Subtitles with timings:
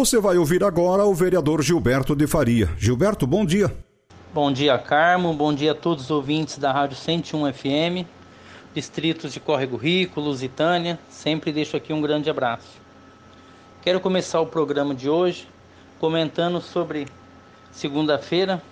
[0.00, 2.70] Você vai ouvir agora o vereador Gilberto de Faria.
[2.78, 3.70] Gilberto, bom dia.
[4.32, 5.34] Bom dia, Carmo.
[5.34, 8.08] Bom dia a todos os ouvintes da Rádio 101 FM,
[8.72, 10.98] distritos de Córrego Rico, Lusitânia.
[11.10, 12.80] Sempre deixo aqui um grande abraço.
[13.82, 15.46] Quero começar o programa de hoje
[15.98, 17.06] comentando sobre
[17.70, 18.62] segunda-feira.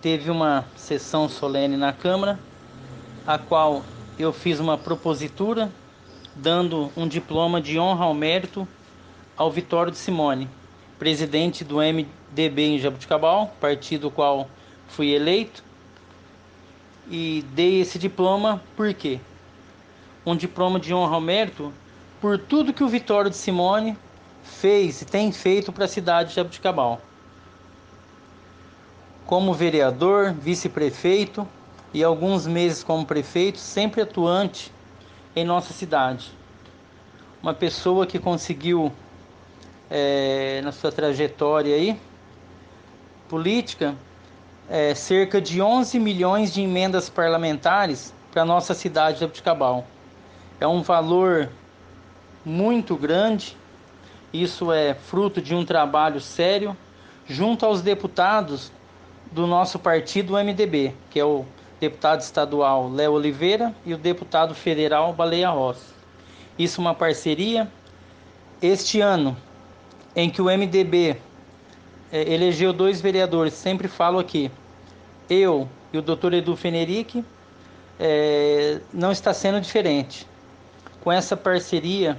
[0.00, 2.38] Teve uma sessão solene na Câmara,
[3.26, 3.82] a qual
[4.18, 5.70] eu fiz uma propositura
[6.34, 8.66] dando um diploma de honra ao mérito
[9.36, 10.48] ao Vitório de Simone,
[10.98, 14.48] presidente do MDB em Jabuticabal, partido qual
[14.88, 15.62] fui eleito.
[17.08, 19.20] E dei esse diploma por quê?
[20.24, 21.72] Um diploma de honra ao mérito
[22.20, 23.96] por tudo que o Vitório de Simone
[24.42, 27.00] fez e tem feito para a cidade de Jabuticabal.
[29.26, 31.46] Como vereador, vice-prefeito
[31.92, 34.72] e alguns meses como prefeito, sempre atuante
[35.34, 36.30] em nossa cidade.
[37.42, 38.92] Uma pessoa que conseguiu
[39.90, 41.98] é, na sua trajetória aí
[43.28, 43.94] política
[44.68, 49.86] é, cerca de 11 milhões de emendas parlamentares para nossa cidade de Abuticabal.
[50.60, 51.48] É um valor
[52.44, 53.56] muito grande,
[54.32, 56.76] isso é fruto de um trabalho sério
[57.26, 58.70] junto aos deputados
[59.32, 61.44] do nosso partido MDB, que é o
[61.80, 65.94] deputado estadual Léo Oliveira e o deputado federal Baleia Rossi.
[66.58, 67.70] Isso é uma parceria.
[68.62, 69.36] Este ano
[70.16, 71.18] em que o MDB
[72.10, 74.50] é, elegeu dois vereadores, sempre falo aqui,
[75.28, 77.22] eu e o doutor Edu Fenerick,
[78.00, 80.26] é, não está sendo diferente.
[81.02, 82.18] Com essa parceria,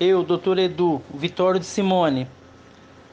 [0.00, 2.26] eu, doutor Edu, Vitório de Simone,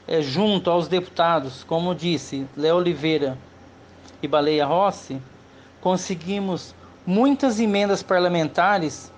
[0.08, 3.38] é, junto aos deputados, como disse, Léo Oliveira
[4.24, 5.22] e Baleia Rossi,
[5.82, 6.74] conseguimos
[7.06, 9.12] muitas emendas parlamentares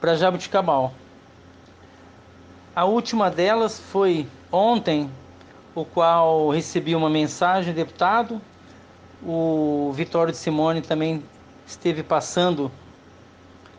[0.00, 0.94] para Jabuticabal.
[2.78, 5.10] A última delas foi ontem,
[5.74, 8.40] o qual recebi uma mensagem, deputado.
[9.20, 11.20] O Vitório de Simone também
[11.66, 12.70] esteve passando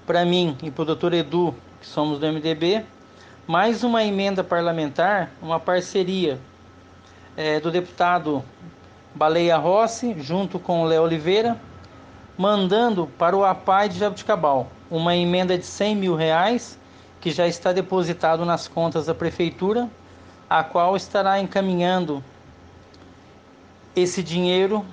[0.06, 2.84] para mim e para o doutor Edu, que somos do MDB,
[3.48, 6.38] mais uma emenda parlamentar, uma parceria
[7.38, 8.44] é, do deputado
[9.16, 11.58] Baleia Rossi, junto com o Léo Oliveira,
[12.38, 16.78] mandando para o APAI de Jabuticabal uma emenda de 100 mil reais
[17.22, 19.90] que já está depositado nas contas da prefeitura,
[20.50, 22.24] a qual estará encaminhando
[23.96, 24.86] esse dinheiro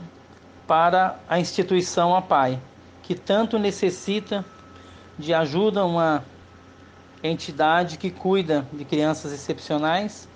[0.66, 2.60] para a instituição APAI,
[3.03, 4.44] que tanto necessita
[5.19, 6.25] de ajuda, uma
[7.22, 10.28] entidade que cuida de crianças excepcionais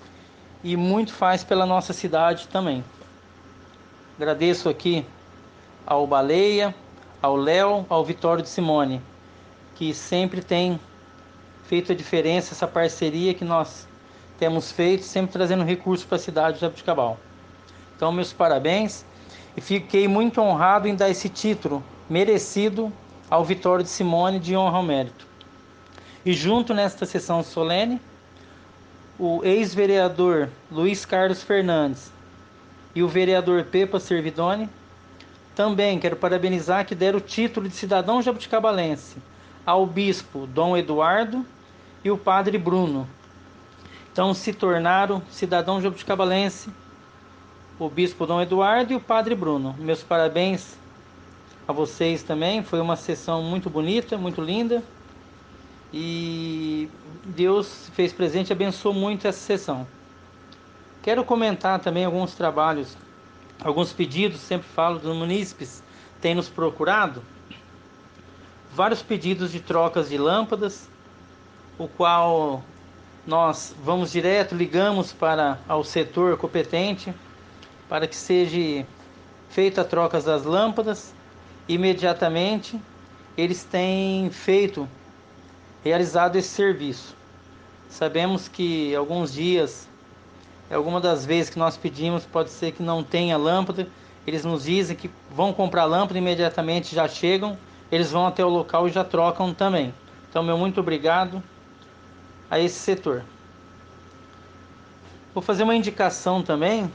[0.63, 2.85] e muito faz pela nossa cidade também.
[4.17, 5.05] Agradeço aqui
[5.87, 6.75] ao Baleia,
[7.21, 9.03] ao Léo, ao Vitório de Simone,
[9.75, 10.79] que sempre tem
[11.71, 13.87] feito a diferença, essa parceria que nós
[14.41, 17.17] temos feito, sempre trazendo recursos para a cidade de Jabuticabal.
[17.95, 19.05] Então, meus parabéns
[19.57, 22.93] e fiquei muito honrado em dar esse título merecido
[23.31, 25.25] ao Vitório de Simone de honra ao mérito.
[26.27, 28.01] E junto nesta sessão solene,
[29.17, 32.11] o ex-vereador Luiz Carlos Fernandes
[32.97, 34.69] e o vereador Pepa Servidoni
[35.55, 39.19] também quero parabenizar que deram o título de cidadão jabuticabalense
[39.65, 41.47] ao bispo Dom Eduardo
[42.05, 43.09] e o padre Bruno.
[44.13, 46.71] Então se tornaram cidadão jabuticabalense
[47.81, 49.75] o bispo Dom Eduardo e o padre Bruno.
[49.79, 50.77] Meus parabéns
[51.67, 52.63] a vocês também.
[52.63, 54.83] Foi uma sessão muito bonita, muito linda.
[55.91, 56.91] E
[57.25, 59.87] Deus fez presente e abençoou muito essa sessão.
[61.03, 62.99] Quero comentar também alguns trabalhos,
[63.65, 65.83] alguns pedidos, sempre falo dos munícipes,
[66.21, 67.23] têm nos procurado.
[68.75, 70.87] Vários pedidos de trocas de lâmpadas,
[71.81, 72.63] o qual
[73.27, 77.15] nós vamos direto, ligamos para ao setor competente
[77.89, 78.87] para que seja
[79.49, 81.15] feita a troca das lâmpadas.
[81.67, 82.79] Imediatamente
[83.35, 84.87] eles têm feito,
[85.83, 87.17] realizado esse serviço.
[87.89, 89.89] Sabemos que alguns dias,
[90.71, 93.89] alguma das vezes que nós pedimos, pode ser que não tenha lâmpada.
[94.27, 97.57] Eles nos dizem que vão comprar lâmpada imediatamente, já chegam,
[97.91, 99.95] eles vão até o local e já trocam também.
[100.29, 101.43] Então, meu muito obrigado
[102.51, 103.23] a esse setor.
[105.33, 106.91] Vou fazer uma indicação também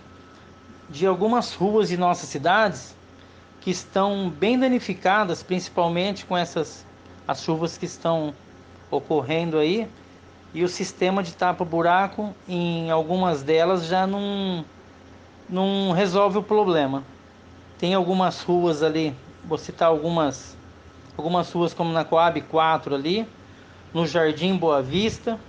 [0.89, 2.93] de algumas ruas de nossas cidades
[3.61, 6.85] que estão bem danificadas, principalmente com essas
[7.27, 8.33] as chuvas que estão
[8.91, 9.87] ocorrendo aí,
[10.53, 14.63] e o sistema de tapa-buraco em algumas delas já não,
[15.49, 17.03] não resolve o problema.
[17.79, 20.55] Tem algumas ruas ali, vou citar algumas,
[21.17, 23.27] algumas ruas como na Coab 4 ali,
[23.95, 25.39] no Jardim Boa Vista,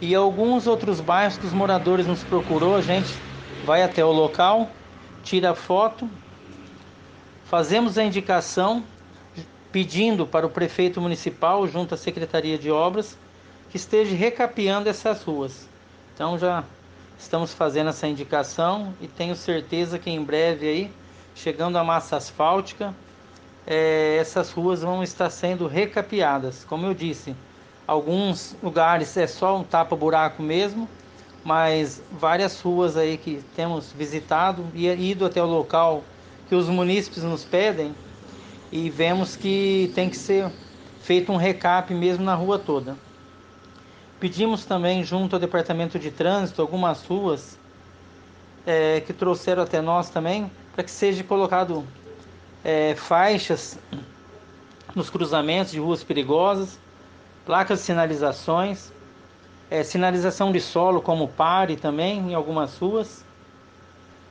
[0.00, 3.14] e alguns outros bairros que os moradores nos procurou, a gente
[3.64, 4.68] vai até o local,
[5.22, 6.10] tira foto,
[7.44, 8.82] fazemos a indicação
[9.70, 13.16] pedindo para o prefeito municipal, junto à Secretaria de Obras,
[13.70, 15.68] que esteja recapeando essas ruas.
[16.12, 16.64] Então já
[17.16, 20.92] estamos fazendo essa indicação e tenho certeza que em breve aí,
[21.36, 22.92] chegando a massa asfáltica,
[23.64, 26.64] é, essas ruas vão estar sendo recapeadas.
[26.64, 27.36] Como eu disse,
[27.90, 30.88] alguns lugares é só um tapa-buraco mesmo,
[31.42, 36.04] mas várias ruas aí que temos visitado e ido até o local
[36.48, 37.92] que os munícipes nos pedem
[38.70, 40.52] e vemos que tem que ser
[41.02, 42.96] feito um recap mesmo na rua toda.
[44.20, 47.58] Pedimos também junto ao Departamento de Trânsito algumas ruas
[48.64, 51.84] é, que trouxeram até nós também para que seja colocado
[52.62, 53.80] é, faixas
[54.94, 56.78] nos cruzamentos de ruas perigosas,
[57.44, 58.92] placas de sinalizações,
[59.70, 63.24] é, sinalização de solo como pare também em algumas ruas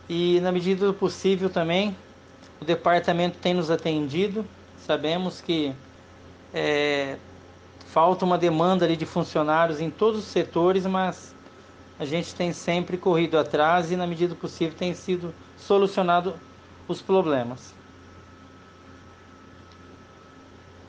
[0.09, 1.95] e na medida do possível também
[2.59, 4.45] o departamento tem nos atendido.
[4.77, 5.73] Sabemos que
[6.53, 7.17] é,
[7.85, 11.35] falta uma demanda ali de funcionários em todos os setores, mas
[11.99, 16.33] a gente tem sempre corrido atrás e, na medida do possível, tem sido solucionado
[16.87, 17.73] os problemas.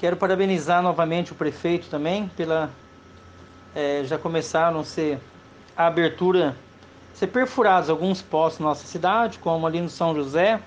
[0.01, 2.71] Quero parabenizar novamente o prefeito também pela
[3.75, 5.21] é, já começaram a ser
[5.77, 6.57] a abertura,
[7.13, 10.59] ser perfurados alguns postos na nossa cidade, como ali no São José,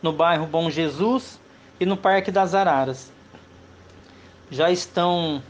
[0.00, 1.40] no bairro Bom Jesus
[1.80, 3.10] e no Parque das Araras.
[4.52, 5.42] Já estão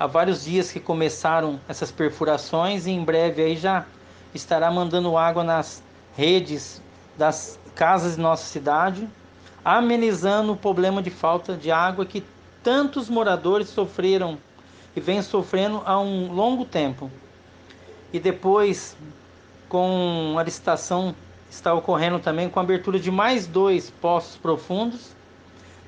[0.00, 3.84] há vários dias que começaram essas perfurações e em breve aí já
[4.32, 5.82] estará mandando água nas
[6.16, 6.80] redes
[7.18, 9.06] das casas de nossa cidade,
[9.62, 12.24] amenizando o problema de falta de água que
[12.66, 14.36] tantos moradores sofreram
[14.96, 17.08] e vêm sofrendo há um longo tempo.
[18.12, 18.96] E depois,
[19.68, 21.14] com a licitação
[21.48, 25.14] está ocorrendo também com a abertura de mais dois poços profundos.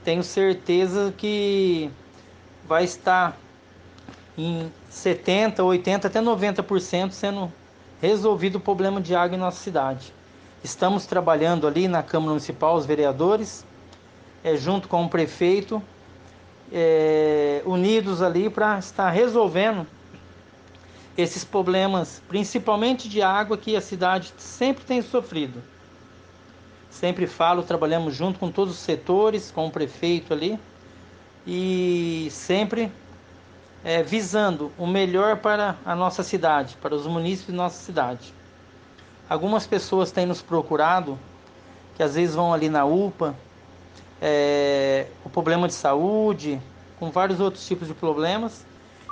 [0.04, 1.90] Tenho certeza que
[2.64, 3.36] vai estar
[4.36, 7.52] em 70, 80, até 90% sendo
[8.00, 10.14] resolvido o problema de água em nossa cidade.
[10.62, 13.66] Estamos trabalhando ali na Câmara Municipal, os vereadores,
[14.44, 15.82] é, junto com o prefeito,
[16.72, 19.86] é, unidos ali para estar resolvendo
[21.16, 25.60] esses problemas, principalmente de água, que a cidade sempre tem sofrido.
[26.90, 30.58] Sempre falo, trabalhamos junto com todos os setores, com o prefeito ali,
[31.46, 32.92] e sempre
[33.82, 38.32] é, visando o melhor para a nossa cidade, para os munícipes de nossa cidade.
[39.28, 41.18] Algumas pessoas têm nos procurado,
[41.96, 43.34] que às vezes vão ali na UPA,
[44.20, 46.60] é, o problema de saúde,
[46.98, 48.64] com vários outros tipos de problemas,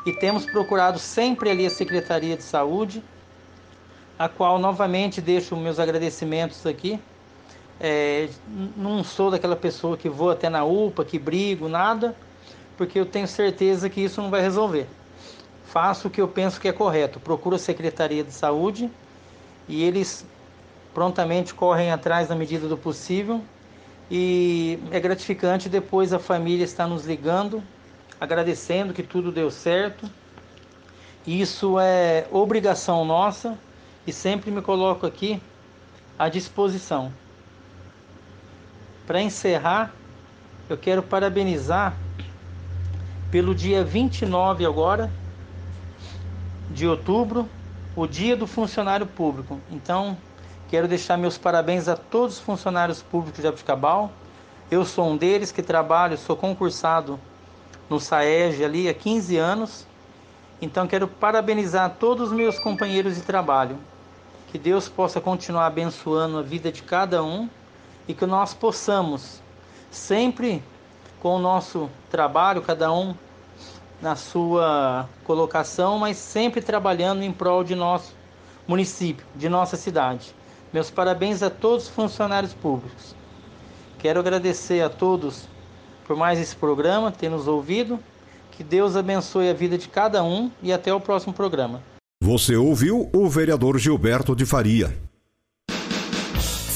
[0.04, 3.02] e temos procurado sempre ali a Secretaria de Saúde,
[4.18, 7.00] a qual novamente deixo meus agradecimentos aqui.
[7.78, 8.28] É,
[8.76, 12.16] não sou daquela pessoa que vou até na UPA, que brigo, nada,
[12.76, 14.86] porque eu tenho certeza que isso não vai resolver.
[15.66, 18.90] Faço o que eu penso que é correto, procuro a Secretaria de Saúde
[19.68, 20.24] e eles
[20.94, 23.42] prontamente correm atrás na medida do possível
[24.10, 27.62] e é gratificante depois a família estar nos ligando
[28.20, 30.08] agradecendo que tudo deu certo.
[31.26, 33.58] Isso é obrigação nossa
[34.06, 35.40] e sempre me coloco aqui
[36.18, 37.12] à disposição.
[39.06, 39.92] Para encerrar,
[40.68, 41.96] eu quero parabenizar
[43.30, 45.10] pelo dia 29 agora
[46.70, 47.48] de outubro,
[47.94, 49.60] o dia do funcionário público.
[49.70, 50.16] Então,
[50.68, 54.10] quero deixar meus parabéns a todos os funcionários públicos de Abicabal.
[54.70, 57.20] Eu sou um deles que trabalho, sou concursado
[57.88, 59.86] no SAEG ali há 15 anos.
[60.60, 63.78] Então quero parabenizar todos os meus companheiros de trabalho.
[64.48, 67.48] Que Deus possa continuar abençoando a vida de cada um
[68.08, 69.40] e que nós possamos
[69.90, 70.62] sempre
[71.20, 73.14] com o nosso trabalho, cada um
[74.00, 78.14] na sua colocação, mas sempre trabalhando em prol de nosso
[78.66, 80.34] município, de nossa cidade.
[80.76, 83.16] Meus parabéns a todos os funcionários públicos.
[83.98, 85.48] Quero agradecer a todos
[86.06, 87.98] por mais esse programa, ter nos ouvido.
[88.52, 91.82] Que Deus abençoe a vida de cada um e até o próximo programa.
[92.22, 94.94] Você ouviu o vereador Gilberto de Faria.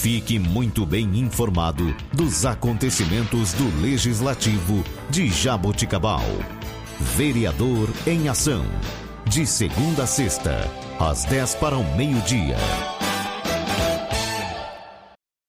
[0.00, 6.24] Fique muito bem informado dos acontecimentos do Legislativo de Jaboticabal.
[6.98, 8.64] Vereador em Ação.
[9.26, 10.56] De segunda a sexta,
[10.98, 12.56] às 10 para o meio-dia.